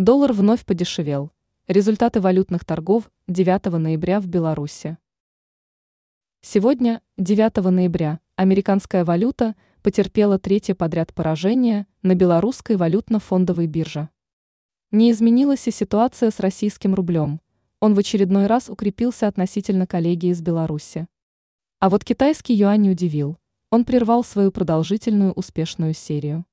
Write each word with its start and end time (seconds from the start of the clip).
Доллар 0.00 0.32
вновь 0.32 0.64
подешевел. 0.64 1.30
Результаты 1.68 2.22
валютных 2.22 2.64
торгов 2.64 3.10
9 3.28 3.66
ноября 3.66 4.18
в 4.18 4.28
Беларуси. 4.28 4.96
Сегодня, 6.40 7.02
9 7.18 7.56
ноября, 7.70 8.18
американская 8.34 9.04
валюта 9.04 9.56
потерпела 9.82 10.38
третье 10.38 10.74
подряд 10.74 11.12
поражение 11.12 11.86
на 12.00 12.14
белорусской 12.14 12.76
валютно-фондовой 12.76 13.66
бирже. 13.66 14.08
Не 14.90 15.10
изменилась 15.10 15.68
и 15.68 15.70
ситуация 15.70 16.30
с 16.30 16.40
российским 16.40 16.94
рублем. 16.94 17.42
Он 17.78 17.92
в 17.92 17.98
очередной 17.98 18.46
раз 18.46 18.70
укрепился 18.70 19.28
относительно 19.28 19.86
коллеги 19.86 20.28
из 20.28 20.40
Беларуси. 20.40 21.08
А 21.78 21.90
вот 21.90 22.06
китайский 22.06 22.54
юань 22.54 22.88
удивил. 22.88 23.36
Он 23.68 23.84
прервал 23.84 24.24
свою 24.24 24.50
продолжительную 24.50 25.32
успешную 25.32 25.92
серию. 25.92 26.46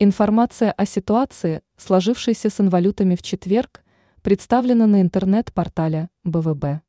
Информация 0.00 0.72
о 0.72 0.86
ситуации, 0.86 1.62
сложившейся 1.76 2.50
с 2.50 2.60
инвалютами 2.60 3.16
в 3.16 3.22
четверг, 3.22 3.82
представлена 4.22 4.86
на 4.86 5.02
интернет-портале 5.02 6.08
БВБ. 6.24 6.82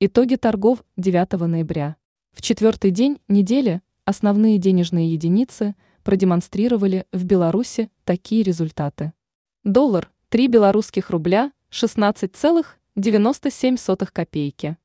Итоги 0.00 0.36
торгов 0.36 0.82
9 0.96 1.32
ноября. 1.48 1.96
В 2.32 2.40
четвертый 2.42 2.90
день 2.90 3.20
недели 3.28 3.82
основные 4.04 4.58
денежные 4.58 5.12
единицы 5.12 5.76
продемонстрировали 6.02 7.06
в 7.12 7.24
Беларуси 7.24 7.88
такие 8.04 8.42
результаты. 8.42 9.12
Доллар– 9.64 10.10
3 10.30 10.48
белорусских 10.48 11.10
рубля 11.10 11.52
16,97 11.70 14.08
копейки. 14.12 14.76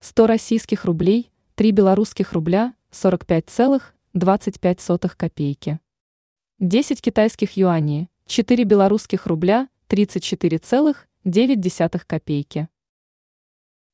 100 0.00 0.26
российских 0.26 0.86
рублей– 0.86 1.30
3 1.56 1.72
белорусских 1.72 2.32
рубля 2.32 2.72
45,25 2.90 5.16
копейки. 5.16 5.78
10 6.60 7.00
китайских 7.00 7.56
юаней, 7.56 8.10
4 8.26 8.64
белорусских 8.64 9.26
рубля, 9.26 9.68
34,9 9.88 12.02
копейки. 12.04 12.68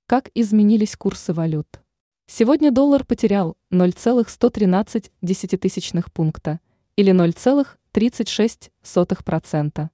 Как 0.07 0.31
изменились 0.35 0.97
курсы 0.97 1.35
валют? 1.35 1.83
Сегодня 2.27 2.73
доллар 2.73 3.05
потерял 3.05 3.59
0,113 3.69 5.13
десятитысячных 5.21 6.11
пункта 6.11 6.59
или 6.97 7.13
0,36%. 7.13 9.91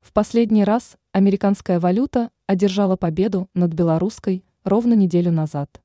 В 0.00 0.12
последний 0.12 0.64
раз 0.64 0.98
американская 1.12 1.80
валюта 1.80 2.30
одержала 2.46 2.96
победу 2.96 3.48
над 3.54 3.72
белорусской 3.72 4.44
ровно 4.64 4.92
неделю 4.92 5.32
назад. 5.32 5.80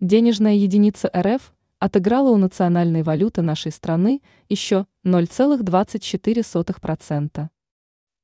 Денежная 0.00 0.54
единица 0.54 1.10
РФ 1.14 1.53
отыграла 1.84 2.30
у 2.30 2.38
национальной 2.38 3.02
валюты 3.02 3.42
нашей 3.42 3.70
страны 3.70 4.22
еще 4.48 4.86
0,24%. 5.04 7.48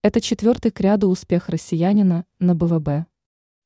Это 0.02 0.20
четвертый 0.22 0.70
к 0.70 0.80
ряду 0.80 1.10
успех 1.10 1.50
россиянина 1.50 2.24
на 2.38 2.54
БВБ. 2.54 3.04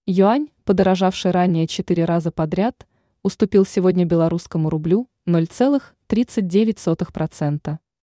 Юань, 0.07 0.49
подорожавший 0.65 1.31
ранее 1.31 1.69
четыре 1.69 2.07
раза 2.07 2.33
подряд, 2.33 2.89
уступил 3.23 3.65
сегодня 3.65 4.05
белорусскому 4.05 4.69
рублю 4.69 5.09
0,39%. 5.29 7.79